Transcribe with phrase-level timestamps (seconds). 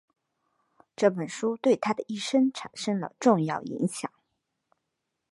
[0.95, 4.11] 这本书对他的一生产生了重要影响。